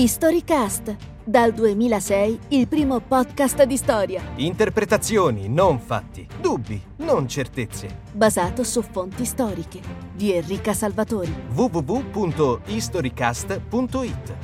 [0.00, 4.22] Historycast, dal 2006 il primo podcast di storia.
[4.36, 6.24] Interpretazioni, non fatti.
[6.40, 8.02] Dubbi, non certezze.
[8.12, 9.80] Basato su fonti storiche.
[10.14, 11.34] Di Enrica Salvatori.
[11.52, 14.36] www.historycast.it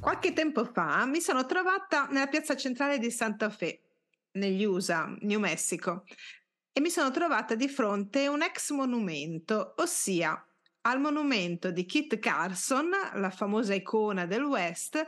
[0.00, 3.80] Qualche tempo fa mi sono trovata nella piazza centrale di Santa Fe,
[4.32, 6.04] negli USA, New Mexico,
[6.74, 10.44] e mi sono trovata di fronte a un ex monumento, ossia
[10.82, 15.04] al monumento di Kit Carson, la famosa icona del West,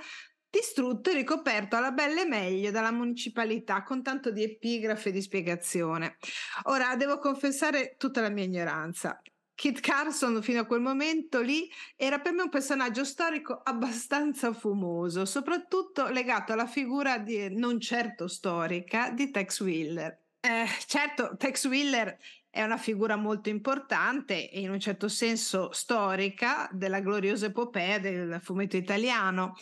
[0.51, 6.19] distrutto e ricoperto alla belle meglio dalla municipalità con tanto di epigrafe e di spiegazione.
[6.65, 9.21] Ora devo confessare tutta la mia ignoranza.
[9.55, 15.25] Kit Carson fino a quel momento lì era per me un personaggio storico abbastanza fumoso,
[15.25, 20.22] soprattutto legato alla figura di, non certo storica di Tex Wheeler.
[20.45, 22.19] Eh, certo, Tex Wheeler
[22.51, 28.41] è una figura molto importante e in un certo senso storica della gloriosa epopea del
[28.43, 29.55] fumetto italiano,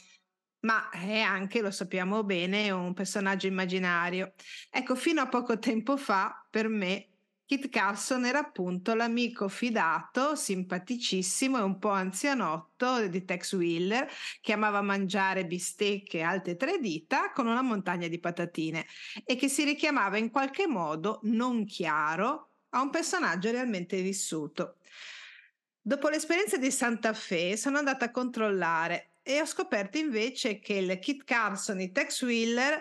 [0.61, 4.33] ma è anche, lo sappiamo bene, un personaggio immaginario.
[4.71, 7.10] Ecco, fino a poco tempo fa, per me,
[7.51, 14.09] Kit Carson era appunto l'amico fidato, simpaticissimo e un po' anzianotto di Tex Wheeler,
[14.41, 18.87] che amava mangiare bistecche alte tre dita con una montagna di patatine
[19.25, 24.77] e che si richiamava in qualche modo non chiaro a un personaggio realmente vissuto.
[25.81, 31.01] Dopo l'esperienza di Santa Fe sono andata a controllare e ho scoperto invece che il
[31.01, 32.81] Kit Carson di Tex Wheeler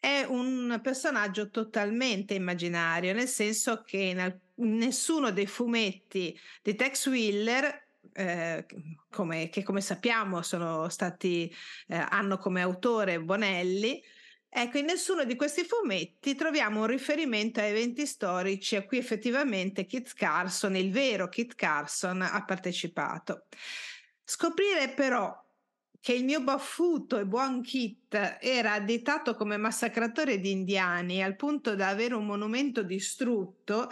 [0.00, 7.86] è un personaggio totalmente immaginario, nel senso che in nessuno dei fumetti di Tex Wheeler
[8.12, 8.66] eh,
[9.10, 11.52] come, che come sappiamo stati,
[11.88, 14.02] eh, hanno come autore Bonelli,
[14.50, 19.84] Ecco, in nessuno di questi fumetti troviamo un riferimento a eventi storici a cui effettivamente
[19.84, 23.44] Kit Carson, il vero Kit Carson, ha partecipato.
[24.24, 25.32] Scoprire però
[26.08, 31.74] che il mio baffuto e buon Kit era additato come massacratore di indiani al punto
[31.74, 33.90] da avere un monumento distrutto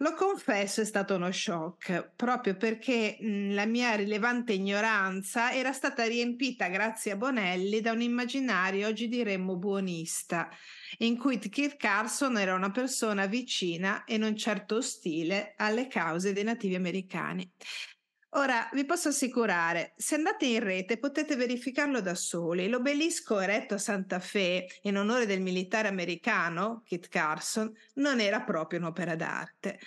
[0.00, 6.04] lo confesso, è stato uno shock, proprio perché mh, la mia rilevante ignoranza era stata
[6.04, 10.48] riempita, grazie a Bonelli, da un immaginario, oggi diremmo buonista,
[10.98, 16.44] in cui Kit Carson era una persona vicina e non certo ostile alle cause dei
[16.44, 17.50] nativi americani.
[18.32, 22.68] Ora, vi posso assicurare, se andate in rete potete verificarlo da soli.
[22.68, 28.80] L'obelisco eretto a Santa Fe in onore del militare americano, Kit Carson, non era proprio
[28.80, 29.78] un'opera d'arte.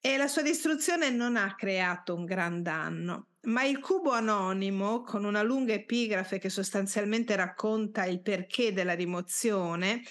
[0.00, 3.26] E la sua distruzione non ha creato un gran danno.
[3.42, 10.02] Ma il cubo anonimo, con una lunga epigrafe che sostanzialmente racconta il perché della rimozione,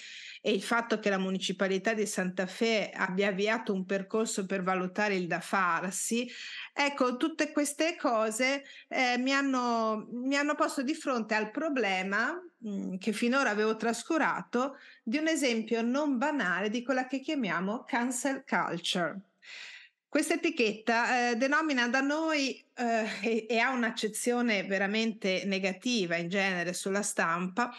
[0.44, 5.14] e il fatto che la municipalità di Santa Fe abbia avviato un percorso per valutare
[5.14, 6.28] il da farsi,
[6.74, 12.70] ecco, tutte queste cose eh, mi, hanno, mi hanno posto di fronte al problema mh,
[12.70, 18.42] mm, che finora avevo trascurato di un esempio non banale di quella che chiamiamo cancel
[18.44, 19.20] culture.
[20.08, 26.74] Questa etichetta eh, denomina da noi eh, e, e, ha un'accezione veramente negativa in genere
[26.74, 27.72] sulla stampa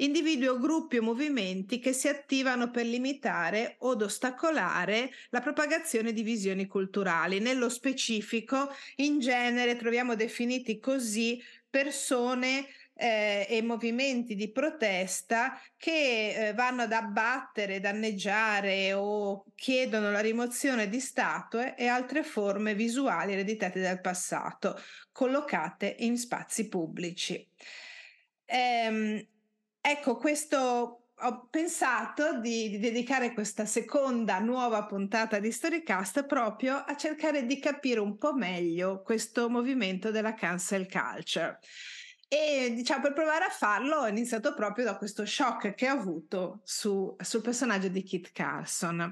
[0.00, 6.22] individui o gruppi o movimenti che si attivano per limitare od ostacolare la propagazione di
[6.22, 7.40] visioni culturali.
[7.40, 16.52] Nello specifico, in genere troviamo definiti così persone eh, e movimenti di protesta che eh,
[16.54, 23.80] vanno ad abbattere, danneggiare o chiedono la rimozione di statue e altre forme visuali ereditate
[23.80, 24.80] dal passato,
[25.12, 27.46] collocate in spazi pubblici.
[28.46, 29.24] Ehm,
[29.90, 36.94] Ecco, questo ho pensato di, di, dedicare questa seconda nuova puntata di Storycast proprio a
[36.94, 41.58] cercare di capire un po' meglio questo movimento della cancel culture.
[42.28, 46.60] E diciamo per provare a farlo ho iniziato proprio da questo shock che ho avuto
[46.64, 49.10] su, sul personaggio di Kit Carson.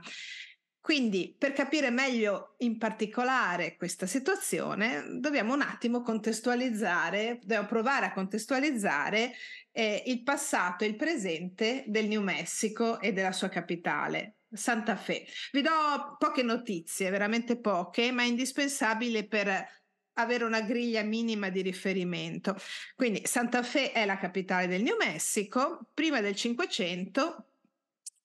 [0.86, 8.12] Quindi, per capire meglio in particolare questa situazione, dobbiamo un attimo contestualizzare, dobbiamo provare a
[8.12, 9.32] contestualizzare
[9.72, 15.26] eh, il passato e il presente del New Mexico e della sua capitale, Santa Fe.
[15.50, 19.68] Vi do poche notizie, veramente poche, ma indispensabili per
[20.12, 22.56] avere una griglia minima di riferimento.
[22.94, 27.48] Quindi Santa Fe è la capitale del New Mexico, prima del Cinquecento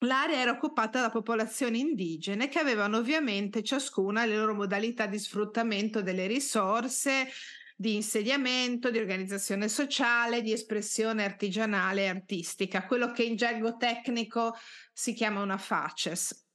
[0.03, 6.01] L'area era occupata da popolazioni indigene che avevano ovviamente ciascuna le loro modalità di sfruttamento
[6.01, 7.27] delle risorse,
[7.75, 14.55] di insediamento, di organizzazione sociale, di espressione artigianale e artistica, quello che in gergo tecnico
[14.91, 16.50] si chiama una faces.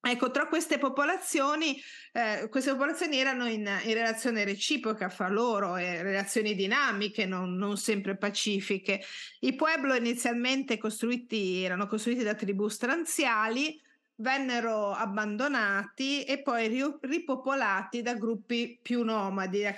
[0.00, 1.76] Ecco, tra queste popolazioni,
[2.12, 7.76] eh, queste popolazioni erano in, in, relazione reciproca fra loro, e relazioni dinamiche, non, non,
[7.76, 9.02] sempre pacifiche.
[9.40, 13.80] I pueblo inizialmente costruiti, erano costruiti da tribù stranziali,
[14.20, 16.68] vennero abbandonati e poi
[17.00, 19.74] ripopolati da gruppi più nomadi, da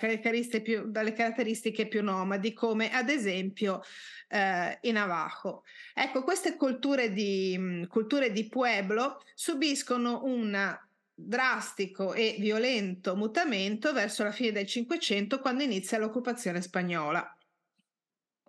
[0.62, 3.82] più, dalle caratteristiche più nomadi, come ad esempio
[4.28, 5.64] eh, i Navajo.
[5.94, 10.78] Ecco, queste culture di, culture di pueblo subiscono un
[11.12, 17.36] drastico e violento mutamento verso la fine del Cinquecento, quando inizia l'occupazione spagnola.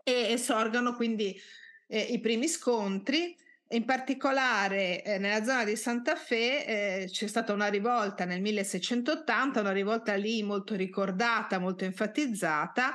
[0.04, 1.38] E, e sorgono quindi
[1.88, 3.36] eh, i primi scontri
[3.72, 9.60] in particolare eh, nella zona di Santa Fe eh, c'è stata una rivolta nel 1680,
[9.62, 12.94] una rivolta lì molto ricordata, molto enfatizzata.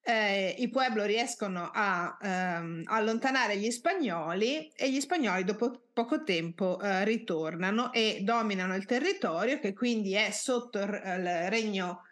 [0.00, 6.80] Eh, I pueblo riescono a ehm, allontanare gli spagnoli e gli spagnoli dopo poco tempo
[6.80, 12.02] eh, ritornano e dominano il territorio che quindi è sotto il, regno,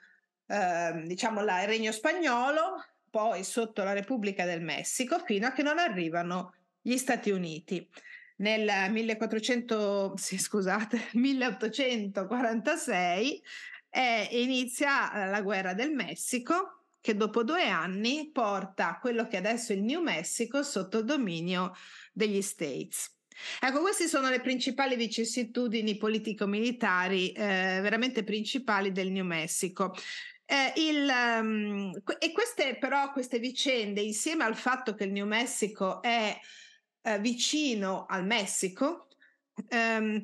[0.47, 5.63] ehm, diciamo la, il regno spagnolo, poi sotto la Repubblica del Messico, fino a che
[5.63, 6.55] non arrivano
[6.87, 7.89] gli Stati Uniti.
[8.37, 13.43] Nel 1400, sì, scusate, 1846
[13.89, 19.77] eh, inizia la guerra del Messico che dopo due anni porta quello che adesso è
[19.77, 21.75] il New Mexico sotto il dominio
[22.13, 23.13] degli States.
[23.61, 29.95] Ecco, queste sono le principali vicissitudini politico-militari eh, veramente principali del New Mexico.
[30.47, 31.11] Eh, il,
[31.41, 36.39] um, e queste però, queste vicende, insieme al fatto che il New Mexico è
[37.05, 39.09] eh, vicino al Messico,
[39.69, 40.23] ehm,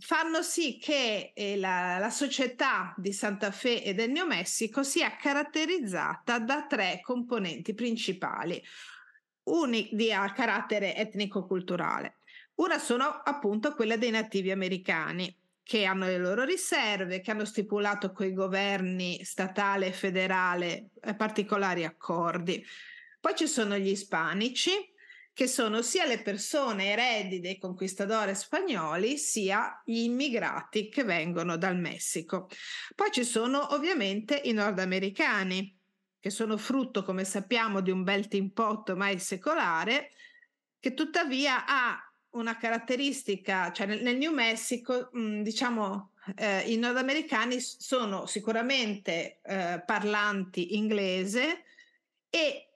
[0.00, 5.16] fanno sì che eh, la, la, società di Santa Fe e del New Messico sia
[5.16, 8.62] caratterizzata da tre componenti principali,
[9.44, 12.16] uni di a carattere etnico-culturale.
[12.56, 18.10] Una sono appunto quella dei nativi americani, che hanno le loro riserve, che hanno stipulato
[18.10, 22.64] con i governi statale e federale eh, particolari accordi.
[23.20, 24.70] Poi ci sono gli ispanici,
[25.38, 31.78] che sono sia le persone eredi dei conquistadores spagnoli, sia gli immigrati che vengono dal
[31.78, 32.48] Messico.
[32.96, 35.78] Poi ci sono ovviamente i nordamericani,
[36.18, 40.10] che sono frutto, come sappiamo, di un melting pot ormai secolare,
[40.80, 41.96] che tuttavia ha
[42.30, 49.84] una caratteristica, cioè nel, nel New Mexico, mh, diciamo, eh, i nordamericani sono sicuramente eh,
[49.86, 51.62] parlanti inglese
[52.28, 52.67] e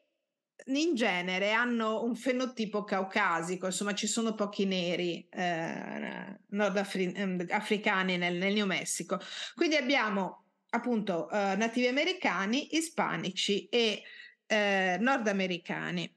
[0.66, 8.52] in genere hanno un fenotipo caucasico, insomma ci sono pochi neri eh, nordafricani nel, nel
[8.52, 9.18] New Mexico.
[9.54, 14.02] Quindi abbiamo appunto eh, nativi americani, ispanici e
[14.46, 16.14] eh, nordamericani.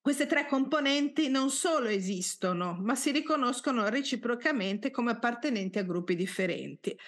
[0.00, 6.98] Queste tre componenti non solo esistono, ma si riconoscono reciprocamente come appartenenti a gruppi differenti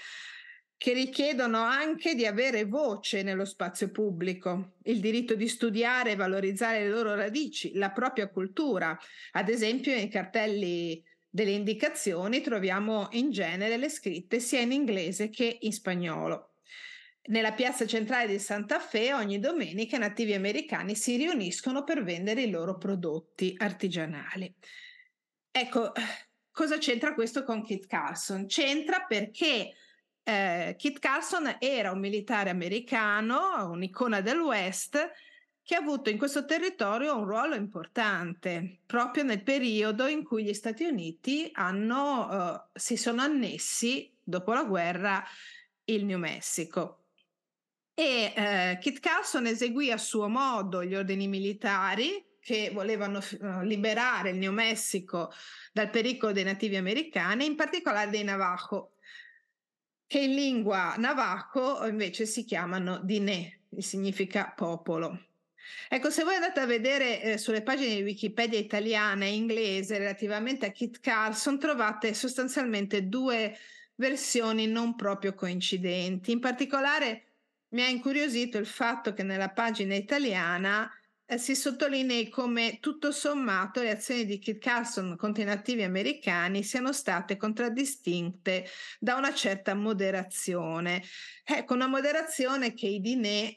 [0.77, 6.81] che richiedono anche di avere voce nello spazio pubblico, il diritto di studiare e valorizzare
[6.81, 8.99] le loro radici, la propria cultura.
[9.33, 15.59] Ad esempio, nei cartelli delle indicazioni troviamo in genere le scritte sia in inglese che
[15.61, 16.51] in spagnolo.
[17.27, 22.51] Nella piazza centrale di Santa Fe ogni domenica nativi americani si riuniscono per vendere i
[22.51, 24.55] loro prodotti artigianali.
[25.51, 25.93] Ecco,
[26.53, 28.47] cosa c'entra questo con Kit Carson?
[28.47, 29.73] C'entra perché
[30.25, 34.99] eh, Kit Carson era un militare americano, un'icona del West,
[35.63, 40.53] che ha avuto in questo territorio un ruolo importante proprio nel periodo in cui gli
[40.53, 45.25] Stati Uniti hanno, eh, si sono annessi dopo la guerra
[45.85, 47.05] il New Mexico.
[47.95, 54.31] E eh, Kit Carson eseguì a suo modo gli ordini militari che volevano uh, liberare
[54.31, 55.33] il New Mexico
[55.73, 58.94] dal pericolo dei nativi americani, in particolare dei Navajo,
[60.07, 65.19] che in lingua navajo invece si chiamano Diné, che significa popolo.
[65.89, 70.67] Ecco, se voi andate a vedere eh, sulle pagine di Wikipedia italiana e inglese relativamente
[70.67, 73.57] a Kit Carson, trovate sostanzialmente due
[73.97, 76.33] versioni non proprio coincidenti.
[76.33, 77.25] In particolare
[77.71, 81.04] mi ha incuriosito il fatto che nella pagina italiana eh,
[81.37, 86.93] si sottolinei come tutto sommato le azioni di Kit Carson contro i nativi americani siano
[86.93, 88.67] state contraddistinte
[88.99, 91.03] da una certa moderazione.
[91.43, 93.53] Ecco, una moderazione che i Dinè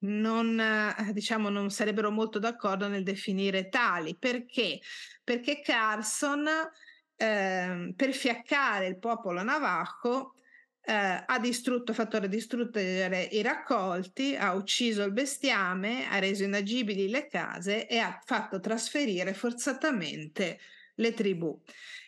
[0.00, 4.16] non, eh, diciamo, non sarebbero molto d'accordo nel definire tali.
[4.16, 4.80] Perché?
[5.24, 6.48] Perché Carson,
[7.16, 10.34] eh, per fiaccare il popolo navajo,
[10.88, 17.26] eh, ha distrutto, fatto distruggere i raccolti, ha ucciso il bestiame, ha reso inagibili le
[17.26, 20.58] case e ha fatto trasferire forzatamente
[20.94, 21.60] le tribù.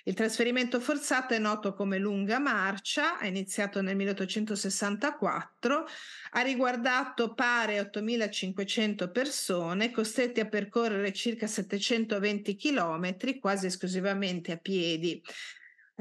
[0.04, 5.87] Il trasferimento forzato è noto come lunga marcia, è iniziato nel 1864,
[6.30, 15.22] ha riguardato pare 8.500 persone costrette a percorrere circa 720 km, quasi esclusivamente a piedi.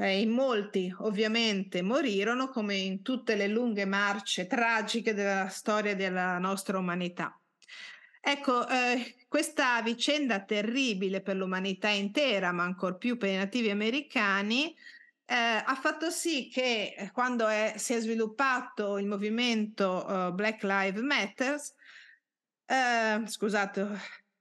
[0.00, 6.38] Eh, in molti ovviamente morirono come in tutte le lunghe marce tragiche della storia della
[6.38, 7.38] nostra umanità.
[8.18, 14.74] Ecco, eh, questa vicenda terribile per l'umanità intera, ma ancor più per i nativi americani,
[15.26, 20.62] eh, ha fatto sì che eh, quando è, si è sviluppato il movimento uh, Black
[20.62, 21.60] Lives Matter,
[22.64, 23.98] eh, scusate, ho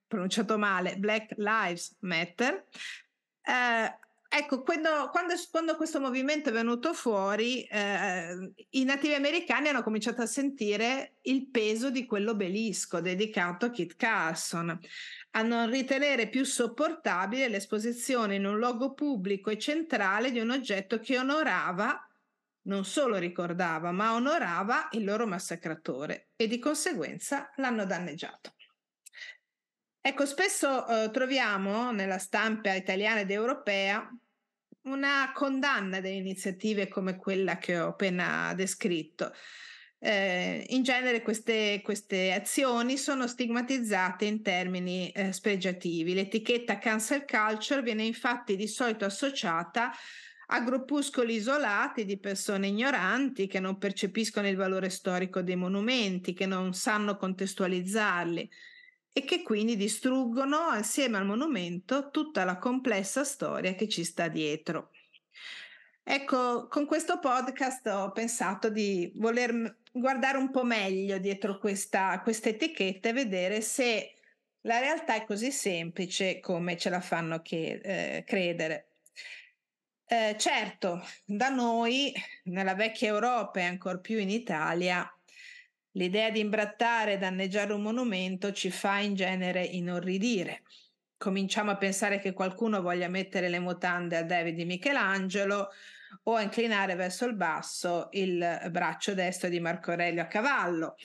[0.07, 2.65] pronunciato male, Black Lives Matter,
[3.41, 9.81] eh, Ecco, quando, quando, quando, questo movimento è venuto fuori, eh, i nativi americani hanno
[9.81, 14.79] cominciato a sentire il peso di quell'obelisco dedicato a Kit Carson,
[15.31, 20.99] a non ritenere più sopportabile l'esposizione in un luogo pubblico e centrale di un oggetto
[20.99, 22.07] che onorava,
[22.67, 28.53] non solo ricordava, ma onorava il loro massacratore e di conseguenza l'hanno danneggiato.
[30.01, 34.09] Ecco, spesso eh, troviamo nella stampa italiana ed europea
[34.83, 39.33] una condanna delle iniziative come quella che ho appena descritto.
[40.01, 46.13] Eh, in genere queste, queste, azioni sono stigmatizzate in termini eh, spregiativi.
[46.13, 49.91] L'etichetta cancel culture viene infatti di solito associata
[50.51, 56.45] a gruppuscoli isolati di persone ignoranti che non percepiscono il valore storico dei monumenti, che
[56.45, 58.49] non sanno contestualizzarli
[59.11, 64.91] e che quindi distruggono assieme al monumento tutta la complessa storia che ci sta dietro.
[66.03, 72.49] Ecco, con questo podcast ho pensato di voler guardare un po' meglio dietro questa, questa
[72.49, 74.15] etichetta e vedere se
[74.61, 78.89] la realtà è così semplice come ce la fanno che, eh, credere.
[80.05, 82.11] Eh, certo, da noi,
[82.45, 85.07] nella vecchia Europa e ancor più in Italia,
[85.93, 90.61] L'idea di imbrattare e danneggiare un monumento ci fa in genere inorridire.
[91.17, 95.69] Cominciamo a pensare che qualcuno voglia mettere le mutande a David di Michelangelo
[96.23, 100.95] o a inclinare verso il basso il braccio destro di Marco Aurelio a cavallo.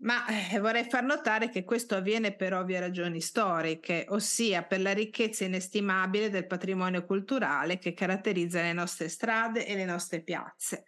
[0.00, 4.92] Ma eh, vorrei far notare che questo avviene per ovvie ragioni storiche, ossia per la
[4.92, 10.84] ricchezza inestimabile del patrimonio culturale che caratterizza le nostre strade e le nostre piazze.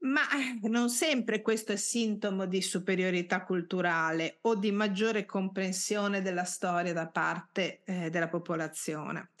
[0.00, 6.44] Ma eh, non sempre questo è sintomo di superiorità culturale o di maggiore comprensione della
[6.44, 9.32] storia da parte eh, della popolazione.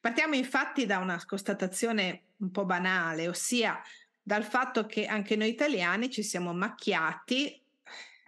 [0.00, 3.80] Partiamo infatti da una constatazione un po' banale, ossia
[4.22, 7.60] dal fatto che anche noi italiani ci siamo macchiati,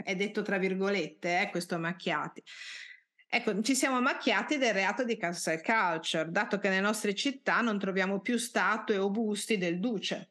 [0.02, 2.42] è detto tra virgolette, eh, questo macchiati.
[3.28, 7.78] Ecco, ci siamo macchiati del reato di cancel culture, dato che nelle nostre città non
[7.78, 10.30] troviamo più statue o busti del duce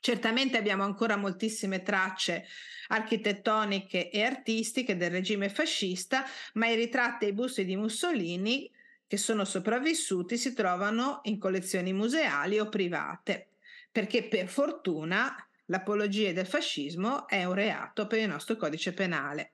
[0.00, 2.46] Certamente abbiamo ancora moltissime tracce
[2.88, 6.24] architettoniche e artistiche del regime fascista,
[6.54, 8.70] ma i ritratti e i busti di Mussolini
[9.06, 13.48] che sono sopravvissuti si trovano in collezioni museali o private,
[13.90, 15.34] perché per fortuna
[15.66, 19.52] l'apologia del fascismo è un reato per il nostro codice penale.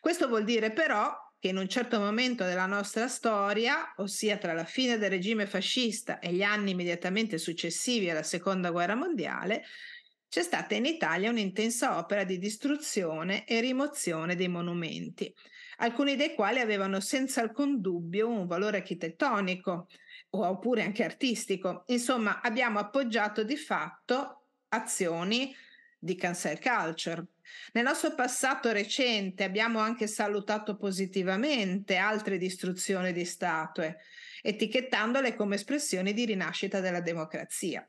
[0.00, 4.64] Questo vuol dire però che in un certo momento della nostra storia, ossia tra la
[4.64, 9.62] fine del regime fascista e gli anni immediatamente successivi alla Seconda Guerra Mondiale,
[10.28, 15.32] c'è stata in Italia un'intensa opera di distruzione e rimozione dei monumenti,
[15.76, 19.86] alcuni dei quali avevano senza alcun dubbio un valore architettonico
[20.30, 21.84] oppure anche artistico.
[21.86, 25.54] Insomma, abbiamo appoggiato di fatto azioni
[25.96, 27.24] di cancel culture.
[27.72, 33.98] Nel nostro passato recente abbiamo anche salutato positivamente altre distruzioni di statue,
[34.42, 37.86] etichettandole come espressioni di rinascita della democrazia.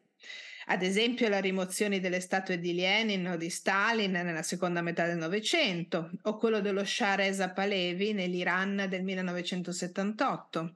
[0.69, 5.15] Ad esempio la rimozione delle statue di Lenin o di Stalin nella seconda metà del
[5.15, 10.75] Novecento, o quello dello Shah Reza Pahlavi nell'Iran del 1978.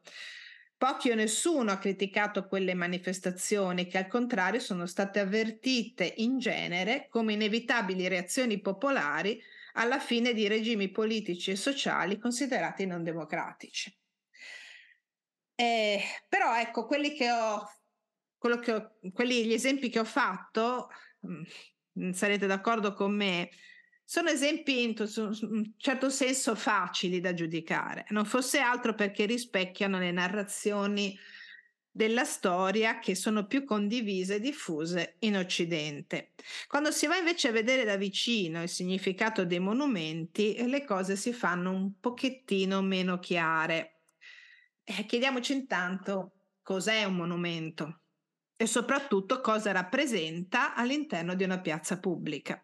[0.81, 7.05] Pochi o nessuno ha criticato quelle manifestazioni che al contrario sono state avvertite in genere
[7.07, 9.39] come inevitabili reazioni popolari
[9.73, 13.95] alla fine di regimi politici e sociali considerati non democratici.
[15.53, 17.63] Eh, però ecco, quelli che ho,
[18.39, 21.43] che ho, quelli, gli esempi che ho fatto, mh,
[21.99, 23.51] mm, sarete d'accordo con me,
[24.11, 30.11] sono esempi in un certo senso facili da giudicare, non fosse altro perché rispecchiano le
[30.11, 31.17] narrazioni
[31.89, 36.33] della storia che sono più condivise e diffuse in Occidente.
[36.67, 41.31] Quando si va invece a vedere da vicino il significato dei monumenti, le cose si
[41.31, 44.01] fanno un pochettino meno chiare.
[44.83, 48.01] Eh, chiediamoci intanto cos'è un monumento
[48.57, 52.61] e soprattutto cosa rappresenta all'interno di una piazza pubblica.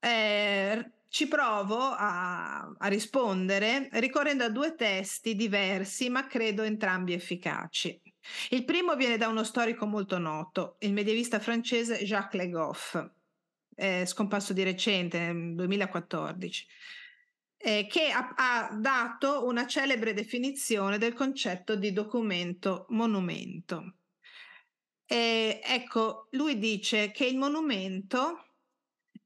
[0.00, 8.00] Eh, ci provo a, a, rispondere ricorrendo a due testi diversi, ma credo entrambi efficaci.
[8.50, 13.10] Il primo viene da uno storico molto noto, il medievista francese Jacques Le Goff,
[13.74, 16.66] eh, scomparso di recente, nel 2014,
[17.56, 23.94] eh, che ha, ha dato una celebre definizione del concetto di documento monumento.
[25.06, 28.47] Eh, ecco, lui dice che il monumento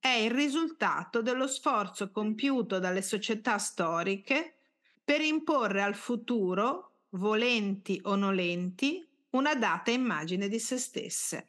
[0.02, 4.56] è il risultato dello sforzo compiuto dalle società storiche
[5.04, 11.46] per imporre al futuro, volenti o nolenti, una data immagine di se stesse.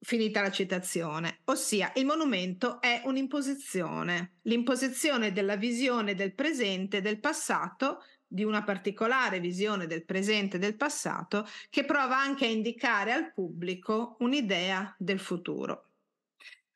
[0.00, 7.20] Finita la citazione, ossia il monumento è un'imposizione, l'imposizione della visione del presente e del
[7.20, 13.12] passato, di una particolare visione del presente e del passato, che prova anche a indicare
[13.12, 15.89] al pubblico un'idea del futuro.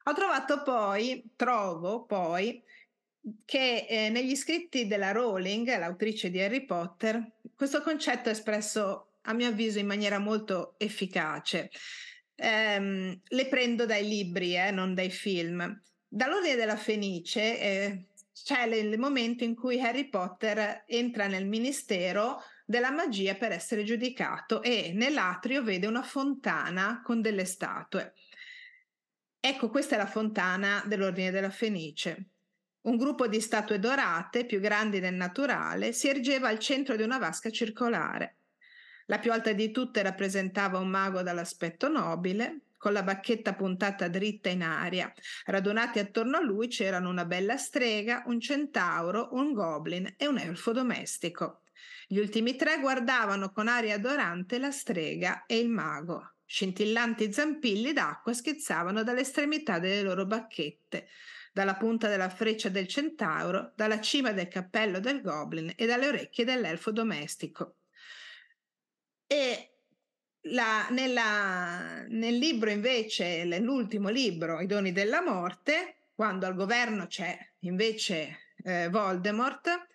[0.07, 2.63] Ho trovato poi, trovo poi,
[3.45, 9.33] che eh, negli scritti della Rowling, l'autrice di Harry Potter, questo concetto è espresso a
[9.33, 11.71] mio avviso in maniera molto efficace.
[12.37, 15.81] Um, le prendo dai libri, eh, non dai film.
[16.07, 22.91] Dall'Ordine della Fenice eh, c'è il momento in cui Harry Potter entra nel ministero della
[22.91, 28.13] magia per essere giudicato e nell'atrio vede una fontana con delle statue.
[29.47, 32.31] Ecco, questa è la fontana dell'Ordine della Fenice.
[32.85, 37.19] Un gruppo di statue dorate, più grandi del naturale, si ergeva al centro di una
[37.19, 38.39] vasca circolare.
[39.05, 44.49] La più alta di tutte rappresentava un mago dall'aspetto nobile, con la bacchetta puntata dritta
[44.49, 45.13] in aria.
[45.45, 50.73] Radunati attorno a lui c'erano una bella strega, un centauro, un goblin e un elfo
[50.73, 51.65] domestico.
[52.07, 56.34] Gli ultimi tre guardavano con aria adorante la strega e il mago.
[56.55, 61.09] Scintillanti zampilli d'acqua schizzavano dall'estremità delle loro bacchette,
[61.53, 66.45] dalla punta della freccia del centauro, dalla cima del cappello del goblin e dalle orecchie
[66.45, 67.79] dell'elfo domestico.
[69.27, 69.79] E
[70.43, 77.37] la, nella, nel libro invece, l'ultimo libro, I doni della morte, quando al governo c'è
[77.63, 79.89] invece eh, Voldemort,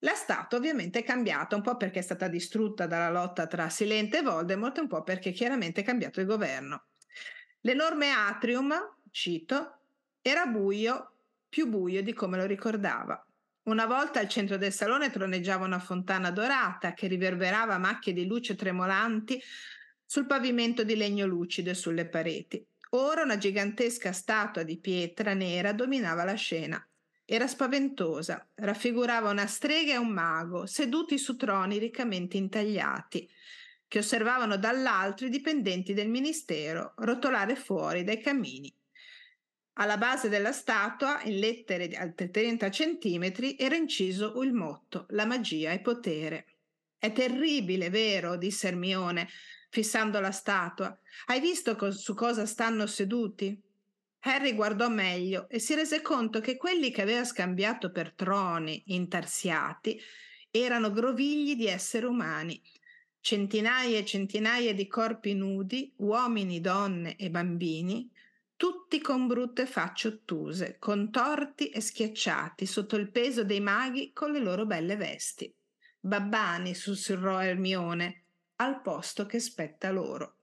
[0.00, 4.18] la statua ovviamente è cambiata, un po' perché è stata distrutta dalla lotta tra Silente
[4.18, 6.84] e Voldemort, un po' perché chiaramente è cambiato il governo.
[7.62, 8.74] L'enorme atrium,
[9.10, 9.80] cito,
[10.22, 11.12] era buio,
[11.48, 13.20] più buio di come lo ricordava.
[13.64, 18.54] Una volta al centro del salone troneggiava una fontana dorata che riverberava macchie di luce
[18.54, 19.42] tremolanti
[20.06, 22.64] sul pavimento di legno lucido e sulle pareti.
[22.90, 26.82] Ora una gigantesca statua di pietra nera dominava la scena.
[27.30, 33.28] Era spaventosa, raffigurava una strega e un mago seduti su troni riccamente intagliati,
[33.86, 38.74] che osservavano dall'altro i dipendenti del ministero rotolare fuori dai camini.
[39.74, 45.26] Alla base della statua, in lettere di altri 30 centimetri, era inciso il motto La
[45.26, 46.46] magia è potere.
[46.96, 48.38] È terribile, vero?
[48.38, 49.28] disse Ermione,
[49.68, 50.98] fissando la statua.
[51.26, 53.67] Hai visto co- su cosa stanno seduti?
[54.20, 60.00] Harry guardò meglio e si rese conto che quelli che aveva scambiato per troni intarsiati
[60.50, 62.60] erano grovigli di esseri umani,
[63.20, 68.10] centinaia e centinaia di corpi nudi, uomini, donne e bambini,
[68.56, 74.40] tutti con brutte facce ottuse, contorti e schiacciati sotto il peso dei maghi con le
[74.40, 75.54] loro belle vesti.
[76.00, 78.24] Babbani, sussurrò Ermione,
[78.56, 80.36] al posto che spetta loro.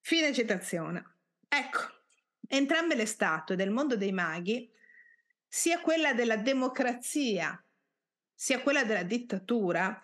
[0.00, 1.16] Fine citazione.
[1.48, 2.01] Ecco,
[2.54, 4.70] Entrambe le statue del mondo dei maghi,
[5.48, 7.58] sia quella della democrazia,
[8.34, 9.98] sia quella della dittatura,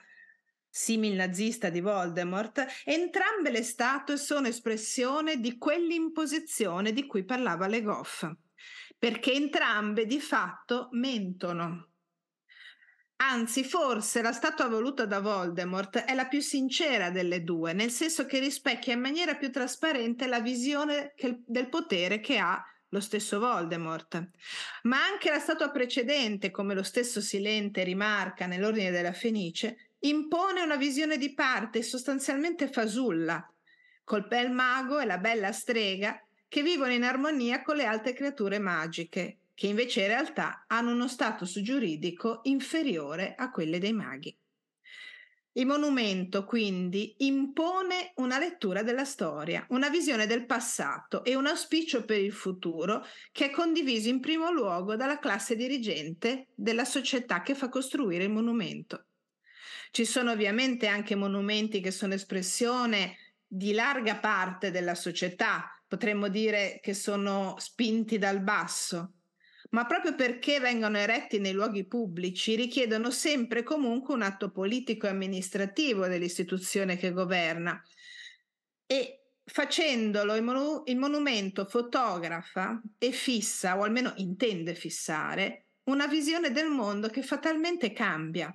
[0.66, 7.82] simil nazista di Voldemort, entrambe le statue sono espressione di quell'imposizione di cui parlava Le
[7.82, 8.26] Goff,
[8.96, 11.87] perché entrambe di fatto mentono.
[13.20, 18.26] Anzi, forse la statua voluta da Voldemort è la più sincera delle due, nel senso
[18.26, 23.40] che rispecchia in maniera più trasparente la visione che, del potere che ha lo stesso
[23.40, 24.30] Voldemort.
[24.82, 30.76] Ma anche la statua precedente, come lo stesso Silente rimarca nell'Ordine della Fenice, impone una
[30.76, 33.52] visione di parte sostanzialmente fasulla,
[34.04, 38.60] col bel mago e la bella strega che vivono in armonia con le altre creature
[38.60, 44.38] magiche, che invece in realtà hanno uno status giuridico inferiore a quelle dei maghi.
[45.54, 52.04] Il monumento quindi impone una lettura della storia, una visione del passato e un auspicio
[52.04, 57.56] per il futuro che è condiviso in primo luogo dalla classe dirigente della società che
[57.56, 59.06] fa costruire il monumento.
[59.90, 66.78] Ci sono ovviamente anche monumenti che sono espressione di larga parte della società, potremmo dire
[66.80, 69.14] che sono spinti dal basso,
[69.70, 75.06] ma proprio perché vengono eretti nei luoghi pubblici richiedono sempre e comunque un atto politico
[75.06, 77.82] e amministrativo dell'istituzione che governa.
[78.86, 86.50] E facendolo il, monu- il monumento fotografa e fissa, o almeno intende fissare, una visione
[86.50, 88.54] del mondo che fatalmente cambia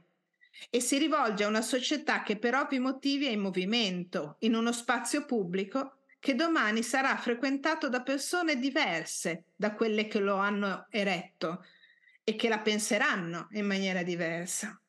[0.70, 4.72] e si rivolge a una società che per ovvi motivi è in movimento, in uno
[4.72, 11.66] spazio pubblico che domani sarà frequentato da persone diverse da quelle che lo hanno eretto
[12.24, 14.82] e che la penseranno in maniera diversa.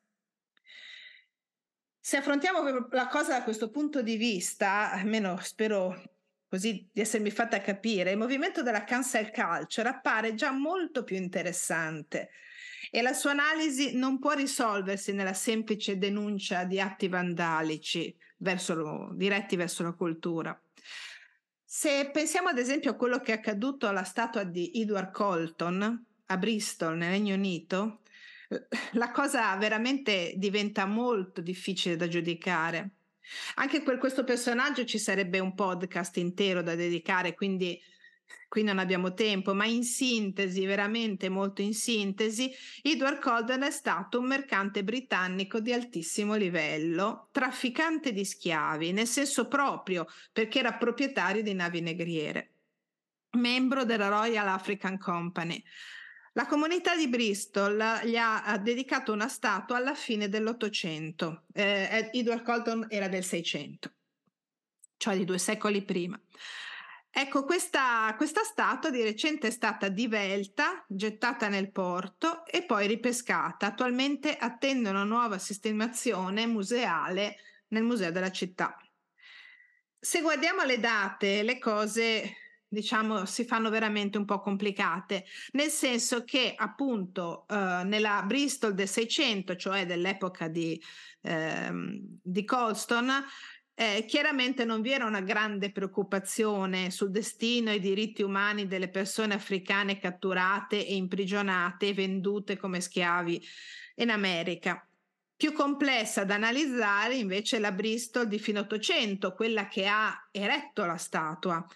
[1.99, 6.01] Se affrontiamo la cosa da questo punto di vista, almeno spero
[6.47, 12.31] così di essermi fatta capire, il movimento della cancel culture appare già molto più interessante
[12.93, 19.11] e la sua analisi non può risolversi nella semplice denuncia di atti vandalici verso lo,
[19.15, 20.57] diretti verso la cultura.
[21.77, 26.37] Se pensiamo ad esempio a quello che è accaduto alla statua di Edward Colton a
[26.37, 28.03] Bristol, nel Regno Unito,
[28.93, 32.91] la cosa veramente diventa molto difficile da giudicare.
[33.57, 37.83] Anche per questo personaggio ci sarebbe un podcast intero da dedicare, quindi
[38.49, 44.21] qui non abbiamo tempo, ma in sintesi, veramente molto in sintesi, Edward Colden è stato
[44.21, 51.43] un mercante britannico di altissimo livello, trafficante di schiavi, nel senso proprio perché era proprietario
[51.43, 52.53] di navi negriere,
[53.33, 55.61] membro della Royal African Company.
[56.35, 61.45] La comunità di Bristol gli ha dedicato una statua alla fine dell'Ottocento.
[61.53, 63.93] Eh, Edward Colton era del Seicento,
[64.97, 66.21] cioè di due secoli prima.
[67.17, 73.67] Ecco, questa, questa statua di recente è stata divelta, gettata nel porto e poi ripescata.
[73.67, 77.37] Attualmente attende una nuova sistemazione museale
[77.69, 78.77] nel museo della città.
[79.97, 86.25] Se guardiamo le date, le cose diciamo si fanno veramente un po' complicate, nel senso
[86.25, 90.83] che appunto eh, nella Bristol del 600, cioè dell'epoca di,
[91.23, 93.25] eh, di Colston,
[93.75, 98.89] eh, chiaramente non vi era una grande preoccupazione sul destino e i diritti umani delle
[98.89, 103.43] persone africane catturate e imprigionate e vendute come schiavi
[103.97, 104.87] in America.
[105.37, 110.85] Più complessa da analizzare invece è la Bristol di fine Ottocento, quella che ha eretto
[110.87, 111.67] la statua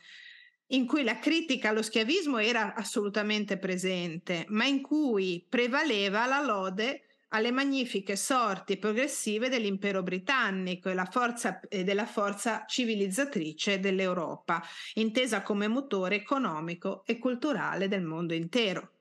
[0.69, 7.08] in cui la critica allo schiavismo era assolutamente presente, ma in cui prevaleva la lode
[7.29, 14.62] alle magnifiche sorti progressive dell'impero britannico e, forza, e della forza civilizzatrice dell'Europa,
[14.95, 18.93] intesa come motore economico e culturale del mondo intero.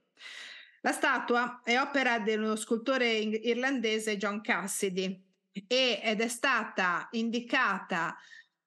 [0.81, 8.15] La statua è opera dello scultore irlandese John Cassidy ed è stata indicata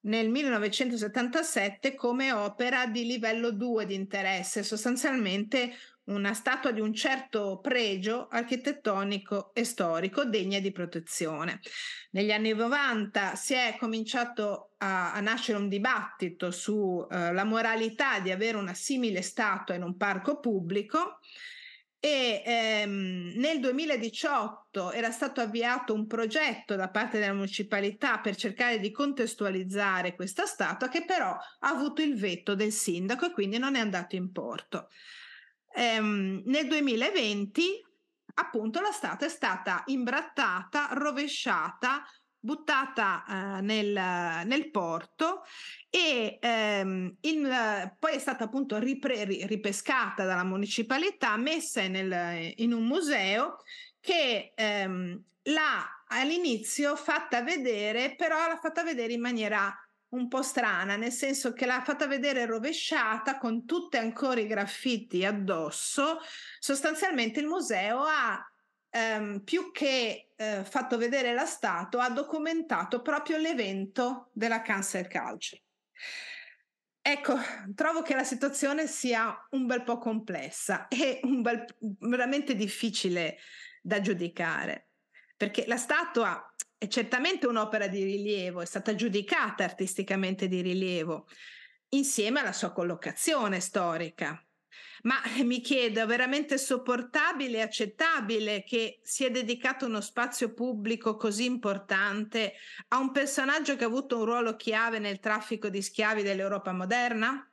[0.03, 5.75] nel 1977 come opera di livello 2 di interesse, sostanzialmente
[6.11, 11.61] una statua di un certo pregio architettonico e storico degna di protezione.
[12.11, 18.31] Negli anni 90 si è cominciato a, a nascere un dibattito sulla eh, moralità di
[18.31, 21.19] avere una simile statua in un parco pubblico
[22.03, 28.81] e ehm, nel 2018 era stato avviato un progetto da parte della municipalità per cercare
[28.81, 33.75] di contestualizzare questa statua che però ha avuto il veto del sindaco e quindi non
[33.75, 34.89] è andato in porto.
[35.75, 37.87] Ehm, nel 2020
[38.35, 42.05] appunto la statua è stata imbrattata, rovesciata,
[42.39, 43.93] buttata eh, nel,
[44.47, 45.43] nel, porto
[45.91, 52.87] e ehm, in, poi è stata appunto ripre, ripescata dalla municipalità, messa nel, in un
[52.87, 53.59] museo
[54.01, 59.73] che ehm, l'ha all'inizio fatta vedere, però l'ha fatta vedere in maniera
[60.11, 65.25] un po' strana, nel senso che l'ha fatta vedere rovesciata con tutti ancora i graffiti
[65.25, 66.19] addosso.
[66.59, 68.45] Sostanzialmente il museo ha
[68.91, 75.63] ehm, più che eh, fatto vedere la statua, ha documentato proprio l'evento della cancer culture.
[77.03, 77.35] Ecco,
[77.75, 81.65] trovo che la situazione sia un bel po' complessa e un bel,
[82.01, 83.39] veramente difficile
[83.81, 84.91] da giudicare,
[85.37, 86.45] perché la statua
[86.81, 91.29] è certamente un'opera di rilievo, è stata giudicata artisticamente di rilievo,
[91.91, 94.43] insieme alla sua collocazione storica.
[95.03, 101.45] Ma mi chiedo, è veramente sopportabile e accettabile che sia dedicato uno spazio pubblico così
[101.45, 102.55] importante
[102.89, 107.47] a un personaggio che ha avuto un ruolo chiave nel traffico di schiavi dell'Europa moderna?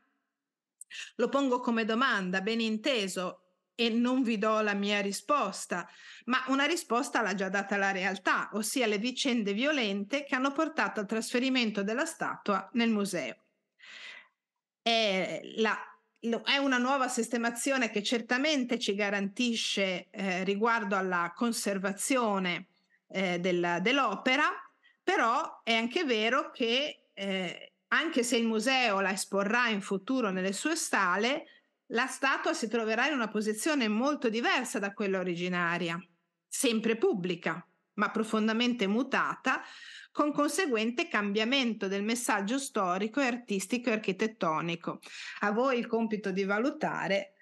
[1.15, 3.46] Lo pongo come domanda, ben inteso,
[3.79, 5.87] e non vi do la mia risposta,
[6.25, 10.99] ma una risposta l'ha già data la realtà, ossia le vicende violente che hanno portato
[10.99, 13.35] al trasferimento della statua nel museo.
[14.81, 15.77] È, la,
[16.19, 22.69] è una nuova sistemazione che certamente ci garantisce eh, riguardo alla conservazione
[23.09, 24.49] eh, della, dell'opera,
[25.03, 30.51] però è anche vero che eh, anche se il museo la esporrà in futuro nelle
[30.51, 31.45] sue stale,
[31.87, 35.97] la statua si troverà in una posizione molto diversa da quella originaria,
[36.47, 39.61] sempre pubblica, ma profondamente mutata,
[40.11, 44.99] con conseguente cambiamento del messaggio storico artistico e architettonico.
[45.41, 47.33] A voi il compito di valutare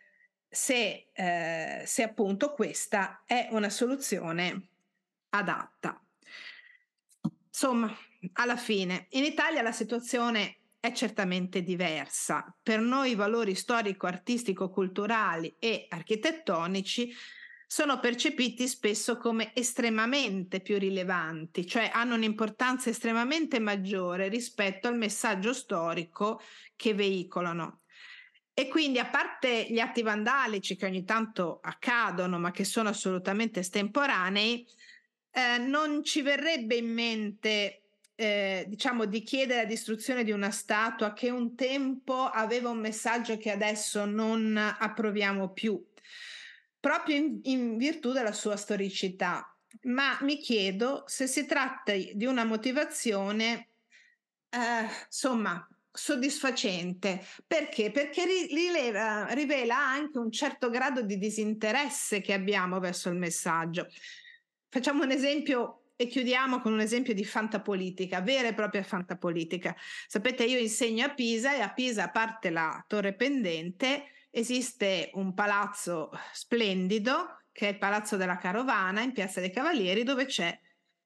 [0.47, 4.69] se, eh, se appunto questa è una soluzione
[5.29, 5.99] adatta.
[7.47, 7.93] Insomma,
[8.33, 12.55] alla fine, in Italia la situazione è certamente diversa.
[12.61, 17.13] Per noi i valori storico-artistico-culturali e architettonici
[17.67, 25.53] sono percepiti spesso come estremamente più rilevanti, cioè hanno un'importanza estremamente maggiore rispetto al messaggio
[25.53, 26.41] storico
[26.75, 27.81] che veicolano.
[28.53, 33.59] E quindi, a parte gli atti vandalici che ogni tanto accadono, ma che sono assolutamente
[33.59, 34.65] estemporanei,
[35.31, 37.84] eh, non ci verrebbe in mente
[38.15, 43.37] eh, diciamo di chiedere la distruzione di una statua che un tempo aveva un messaggio
[43.37, 45.83] che adesso non approviamo più,
[46.79, 49.49] proprio in, in virtù della sua storicità.
[49.83, 53.69] Ma mi chiedo se si tratta di una motivazione,
[54.49, 57.25] eh, insomma, soddisfacente.
[57.45, 57.91] Perché?
[57.91, 63.87] Perché rileva, rivela anche un certo grado di disinteresse che abbiamo verso il messaggio.
[64.69, 69.75] Facciamo un esempio e chiudiamo con un esempio di fantapolitica, vera e propria fantapolitica.
[70.07, 75.33] Sapete, io insegno a Pisa e a Pisa, a parte la torre pendente, esiste un
[75.33, 80.59] palazzo splendido che è il Palazzo della Carovana in Piazza dei Cavalieri dove c'è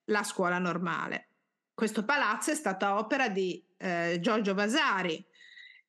[0.06, 1.28] la scuola normale.
[1.72, 5.24] Questo palazzo è stata opera di eh, Giorgio Vasari,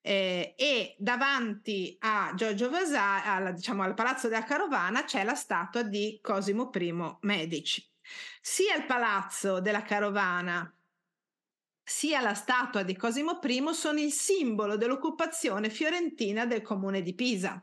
[0.01, 6.19] eh, e davanti a Giorgio Vasari, diciamo, al Palazzo della Carovana, c'è la statua di
[6.21, 7.90] Cosimo I Medici.
[8.41, 10.73] Sia il palazzo della carovana
[11.83, 17.61] sia la statua di Cosimo I sono il simbolo dell'occupazione fiorentina del comune di Pisa.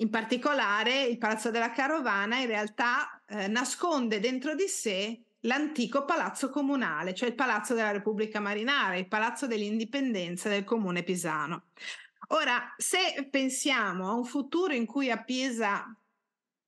[0.00, 6.50] In particolare il Palazzo della Carovana in realtà eh, nasconde dentro di sé l'antico palazzo
[6.50, 11.64] comunale, cioè il Palazzo della Repubblica Marinare, il Palazzo dell'Indipendenza del comune pisano.
[12.28, 15.84] Ora, se pensiamo a un futuro in cui a Pisa,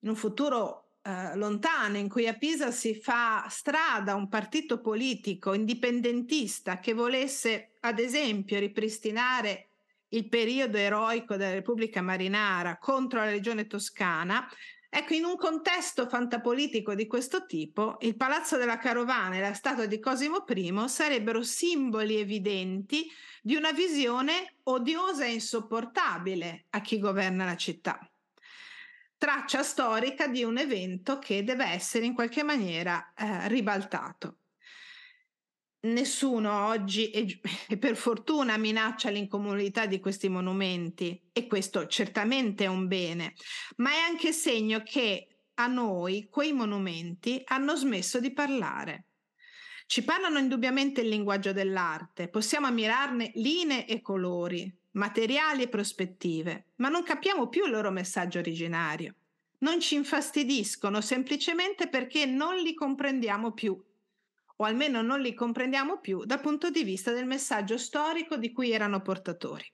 [0.01, 5.55] in un futuro eh, lontane in cui a Pisa si fa strada un partito politico
[5.55, 9.69] indipendentista che volesse ad esempio ripristinare
[10.09, 14.47] il periodo eroico della Repubblica Marinara contro la regione toscana,
[14.93, 19.87] Ecco, in un contesto fantapolitico di questo tipo, il Palazzo della Carovana e la statua
[19.87, 23.09] di Cosimo I sarebbero simboli evidenti
[23.41, 28.01] di una visione odiosa e insopportabile a chi governa la città
[29.21, 34.39] traccia storica di un evento che deve essere in qualche maniera eh, ribaltato.
[35.81, 42.69] Nessuno oggi, e, e per fortuna, minaccia l'incomunità di questi monumenti e questo certamente è
[42.69, 43.35] un bene,
[43.77, 49.09] ma è anche segno che a noi quei monumenti hanno smesso di parlare.
[49.85, 56.89] Ci parlano indubbiamente il linguaggio dell'arte, possiamo ammirarne linee e colori, materiali e prospettive, ma
[56.89, 59.15] non capiamo più il loro messaggio originario.
[59.59, 63.79] Non ci infastidiscono semplicemente perché non li comprendiamo più,
[64.57, 68.71] o almeno non li comprendiamo più dal punto di vista del messaggio storico di cui
[68.71, 69.71] erano portatori.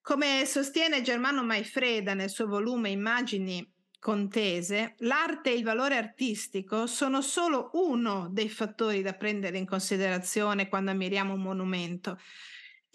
[0.00, 3.68] Come sostiene Germano Maifreda nel suo volume Immagini
[3.98, 10.68] contese, l'arte e il valore artistico sono solo uno dei fattori da prendere in considerazione
[10.68, 12.20] quando ammiriamo un monumento,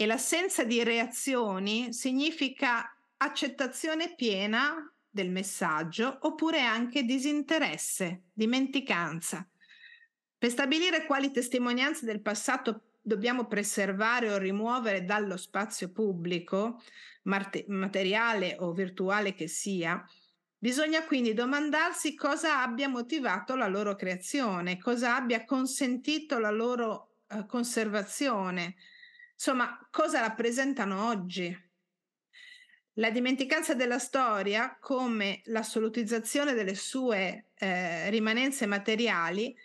[0.01, 9.47] e l'assenza di reazioni significa accettazione piena del messaggio oppure anche disinteresse, dimenticanza.
[10.39, 16.81] Per stabilire quali testimonianze del passato dobbiamo preservare o rimuovere dallo spazio pubblico,
[17.21, 20.03] materiale o virtuale che sia,
[20.57, 27.45] bisogna quindi domandarsi cosa abbia motivato la loro creazione, cosa abbia consentito la loro uh,
[27.45, 28.77] conservazione,
[29.43, 31.51] Insomma, cosa rappresentano oggi?
[32.97, 39.55] La dimenticanza della storia, come l'assolutizzazione delle sue eh, rimanenze materiali,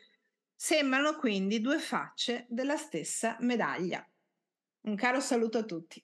[0.54, 4.02] sembrano quindi due facce della stessa medaglia.
[4.86, 6.02] Un caro saluto a tutti.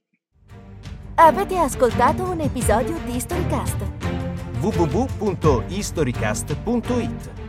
[1.14, 3.80] Avete ascoltato un episodio di Storycast
[4.60, 7.41] www.historycast.it.